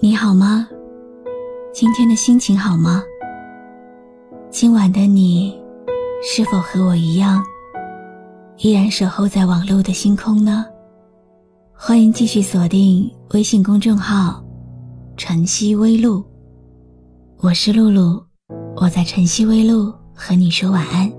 [0.00, 0.68] 你好吗？
[1.72, 3.02] 今天的心情好吗？
[4.48, 5.60] 今晚的你，
[6.22, 7.44] 是否和我一样，
[8.58, 10.64] 依然守候在网络的星空呢？
[11.74, 14.40] 欢迎继续锁定微信公众号
[15.18, 16.24] “晨曦微露”，
[17.42, 18.24] 我是露露，
[18.76, 21.12] 我在晨曦微露和你说晚安。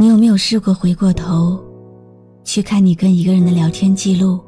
[0.00, 1.58] 你有没有试过回过头，
[2.44, 4.38] 去看你跟一个人的聊天记录？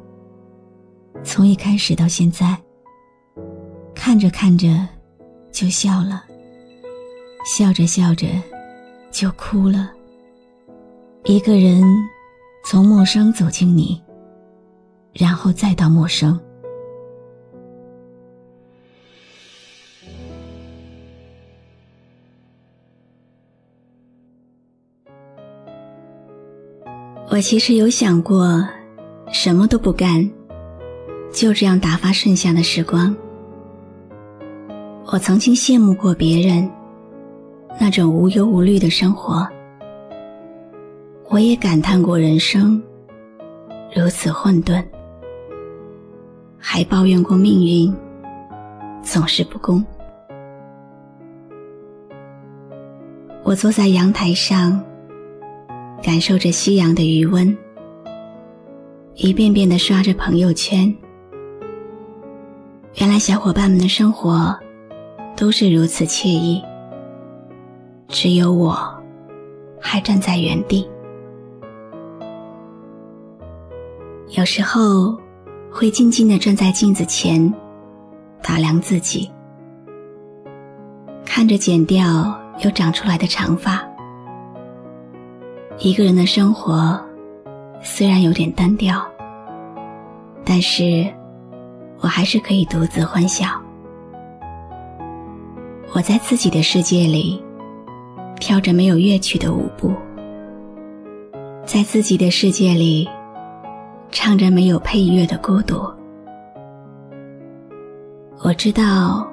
[1.25, 2.57] 从一开始到现在，
[3.93, 4.87] 看着看着
[5.51, 6.23] 就笑了，
[7.45, 8.29] 笑着笑着
[9.11, 9.91] 就哭了。
[11.25, 11.83] 一个人
[12.63, 14.01] 从陌生走进你，
[15.11, 16.39] 然后再到陌生。
[27.31, 28.61] 我其实有想过，
[29.31, 30.29] 什么都不干，
[31.31, 33.15] 就这样打发剩下的时光。
[35.05, 36.69] 我曾经羡慕过别人
[37.79, 39.47] 那种无忧无虑的生活，
[41.29, 42.83] 我也感叹过人生
[43.95, 44.83] 如此混沌，
[46.59, 47.95] 还抱怨过命运
[49.01, 49.81] 总是不公。
[53.41, 54.83] 我坐在阳台上。
[56.01, 57.55] 感受着夕阳的余温，
[59.13, 60.93] 一遍遍的刷着朋友圈。
[62.95, 64.57] 原来小伙伴们的生活
[65.37, 66.59] 都是如此惬意，
[68.07, 68.75] 只有我
[69.79, 70.89] 还站在原地。
[74.29, 75.15] 有时候
[75.71, 77.53] 会静静的站在镜子前，
[78.41, 79.29] 打量自己，
[81.23, 83.87] 看着剪掉又长出来的长发。
[85.83, 86.95] 一个人的生活
[87.81, 89.03] 虽然有点单调，
[90.45, 91.11] 但是
[92.01, 93.47] 我还是可以独自欢笑。
[95.91, 97.43] 我在自己的世界里
[98.39, 99.91] 跳着没有乐曲的舞步，
[101.65, 103.09] 在自己的世界里
[104.11, 105.81] 唱着没有配乐的孤独。
[108.43, 109.27] 我知道，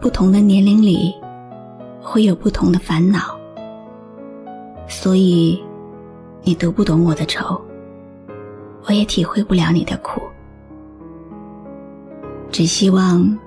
[0.00, 1.14] 不同的年龄里
[2.00, 3.40] 会有不同的烦恼。
[4.88, 5.62] 所以，
[6.42, 7.60] 你读不懂我的愁，
[8.86, 10.20] 我也体会不了你的苦。
[12.50, 13.38] 只希望，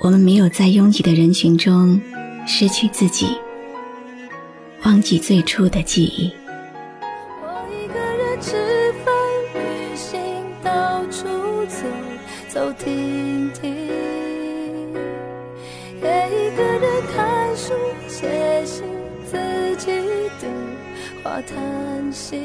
[0.00, 2.00] 我们没有在拥挤的人群中
[2.46, 3.26] 失去自己，
[4.84, 6.30] 忘记最初的记忆。
[21.32, 22.36] 话叹息，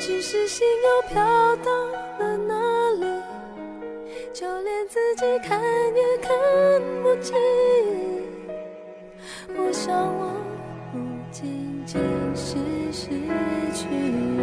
[0.00, 1.22] 只是心又飘
[1.58, 1.70] 到
[2.18, 3.06] 了哪里，
[4.32, 5.62] 就连自己看
[5.94, 6.36] 也看
[7.04, 7.36] 不清。
[9.56, 10.34] 我想我
[10.90, 10.98] 不
[11.30, 12.00] 仅仅
[12.34, 12.56] 是
[12.90, 13.06] 失
[13.72, 14.42] 去你，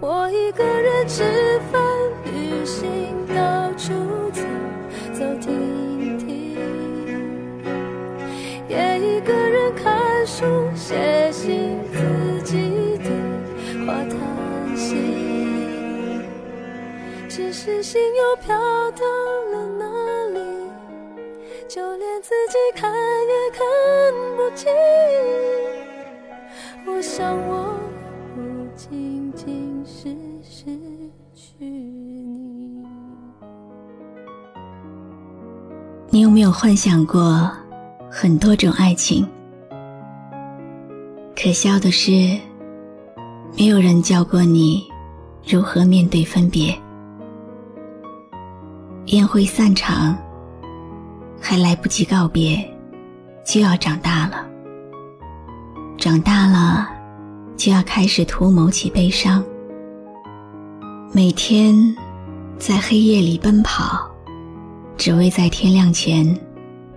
[0.00, 1.22] 我一个人吃
[1.70, 1.80] 饭、
[2.24, 3.14] 旅行，
[10.88, 13.10] 书写信，自己的
[13.86, 14.96] 话叹息，
[17.28, 18.56] 只是心又飘
[18.92, 19.04] 到
[19.52, 19.84] 了哪
[20.32, 20.40] 里，
[21.68, 23.60] 就连自己看也看
[24.34, 24.72] 不清。
[26.86, 27.78] 我想，我
[28.34, 28.40] 不
[28.74, 30.74] 仅仅是失
[31.34, 32.82] 去你。
[36.08, 37.50] 你有没有幻想过
[38.10, 39.28] 很多种爱情？
[41.40, 42.36] 可笑的是，
[43.56, 44.84] 没有人教过你
[45.46, 46.76] 如何面对分别。
[49.06, 50.18] 宴会散场，
[51.40, 52.58] 还来不及告别，
[53.46, 54.44] 就要长大了。
[55.96, 56.88] 长大了，
[57.56, 59.40] 就要开始图谋起悲伤。
[61.12, 61.72] 每天
[62.58, 64.10] 在黑夜里奔跑，
[64.96, 66.36] 只为在天亮前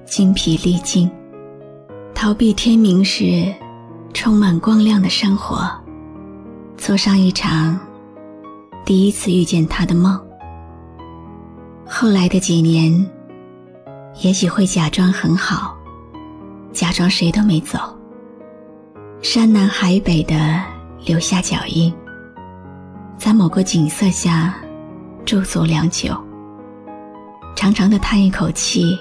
[0.04, 1.08] 精疲力尽，
[2.16, 3.54] 逃避天明时。
[4.14, 5.70] 充满光亮的生活，
[6.78, 7.80] 做上一场
[8.86, 10.20] 第一次遇见他的梦。
[11.88, 13.10] 后来的几年，
[14.22, 15.76] 也许会假装很好，
[16.72, 17.80] 假装谁都没走，
[19.22, 20.36] 山南海北的
[21.06, 21.94] 留下脚印，
[23.18, 24.56] 在某个景色下
[25.26, 26.16] 驻足良久，
[27.56, 28.98] 长长的叹一口气，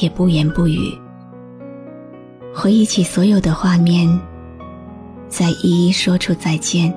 [0.00, 0.98] 也不言不语，
[2.54, 4.20] 回忆起所有的画面，
[5.28, 6.92] 再一一说出再见。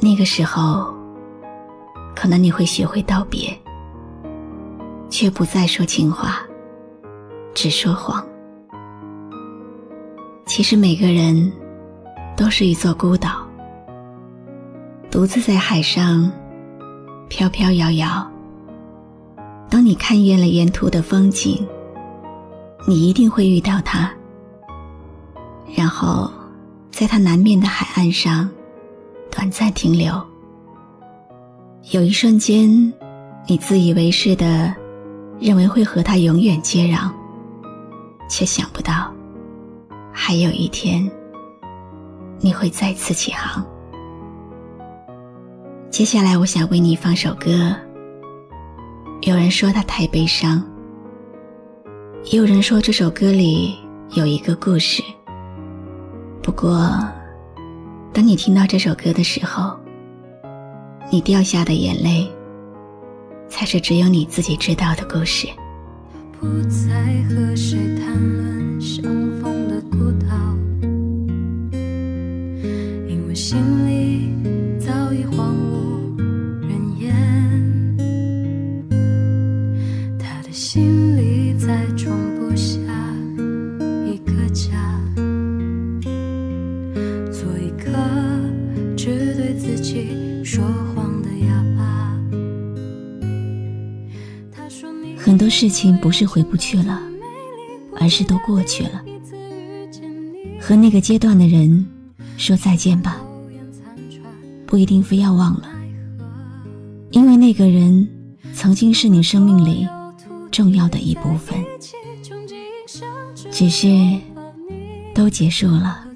[0.00, 0.94] 那个时候，
[2.14, 3.54] 可能你会学会道别，
[5.10, 6.40] 却不再说情话，
[7.54, 8.24] 只说谎。
[10.46, 11.52] 其实每个人
[12.34, 13.46] 都是一座孤岛，
[15.10, 16.32] 独自在海上
[17.28, 18.26] 飘飘摇摇。
[19.68, 21.66] 当你看厌了沿途的风景，
[22.88, 24.08] 你一定会遇到他，
[25.74, 26.30] 然后
[26.92, 28.48] 在他南面的海岸上
[29.28, 30.14] 短暂停留。
[31.90, 32.70] 有一瞬间，
[33.48, 34.72] 你自以为是的
[35.40, 37.10] 认为会和他永远接壤，
[38.28, 39.12] 却想不到。
[40.12, 41.10] 还有一天，
[42.38, 43.66] 你会再次起航。
[45.90, 47.74] 接下来，我想为你放首歌。
[49.22, 50.62] 有人说它太悲伤，
[52.28, 53.76] 也有人说这首歌里
[54.14, 55.00] 有一个故事。
[56.42, 56.90] 不过，
[58.12, 59.78] 当你听到这首歌的时候，
[61.08, 62.28] 你掉下的眼泪，
[63.48, 65.46] 才是只有你自己知道的故事。
[66.40, 66.88] 不再
[67.28, 68.80] 和谁谈论
[95.46, 97.00] 多事情不是回不去了，
[98.00, 99.00] 而是都过去了。
[100.60, 101.86] 和那个阶段的人
[102.36, 103.16] 说再见吧，
[104.66, 105.68] 不一定非要忘了，
[107.12, 108.08] 因为那个人
[108.54, 109.86] 曾经是你生命里
[110.50, 111.56] 重要的一部分。
[113.52, 113.86] 只是
[115.14, 116.08] 都结束了，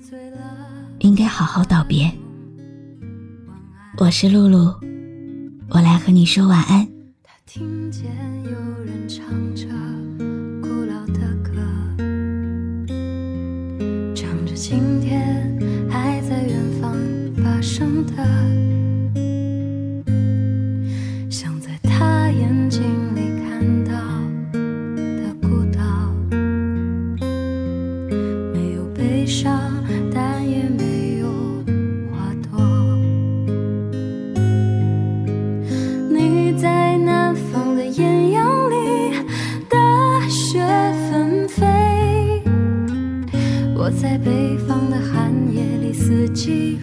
[0.99, 2.11] 应该好好道别。
[3.97, 4.75] 我是露露，
[5.69, 6.90] 我来和你说晚安。
[7.53, 8.05] 听见
[8.45, 8.51] 有
[8.85, 9.27] 人唱
[9.57, 9.67] 着
[10.63, 11.51] 古老的歌，
[14.15, 15.59] 唱着今天
[15.91, 16.97] 还在远方
[17.43, 18.25] 发生的，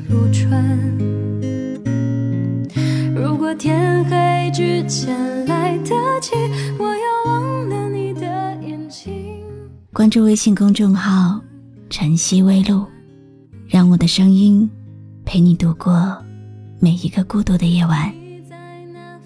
[0.07, 0.97] 如春。
[3.15, 6.35] 如果天黑之前来得及，
[6.77, 8.21] 我要忘了你的
[8.61, 9.43] 眼睛。
[9.93, 11.39] 关注微信公众号
[11.89, 12.85] “晨曦微露”，
[13.67, 14.69] 让我的声音
[15.25, 16.17] 陪你度过
[16.79, 18.13] 每一个孤独的夜晚。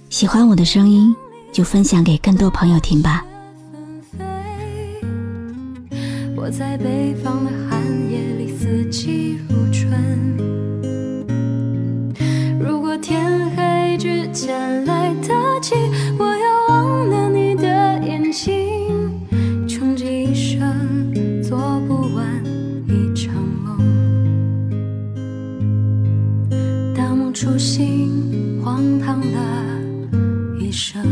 [0.10, 1.16] 喜欢我的声音，
[1.52, 3.26] 就分享给更多朋友听吧。
[6.36, 9.61] 我在北方的寒夜里，四季如
[13.02, 15.74] 天黑之前来得及，
[16.20, 19.12] 我要忘了你的眼睛，
[19.68, 22.24] 穷极一生做不完
[22.88, 23.34] 一场
[23.66, 23.80] 梦。
[26.96, 29.28] 大梦初醒，荒唐的
[30.60, 31.04] 一生。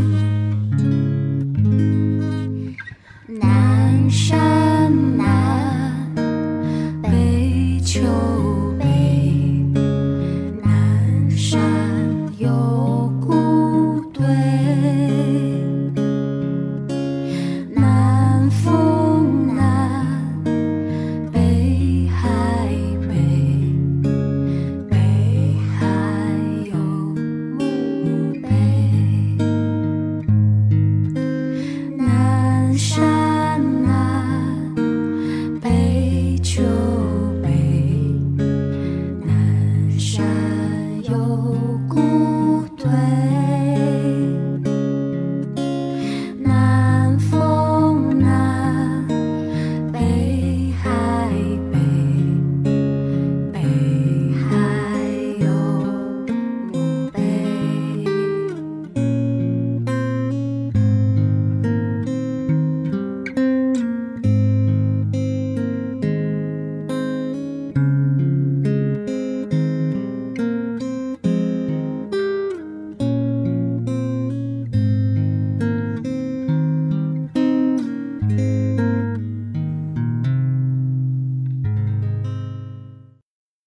[3.26, 6.14] 南山南
[7.02, 8.00] 北，秋。